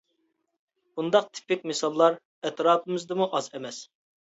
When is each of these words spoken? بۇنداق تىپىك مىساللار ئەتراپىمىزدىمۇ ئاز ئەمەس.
بۇنداق 0.95 1.29
تىپىك 1.39 1.69
مىساللار 1.75 2.21
ئەتراپىمىزدىمۇ 2.41 3.33
ئاز 3.41 3.57
ئەمەس. 3.59 3.89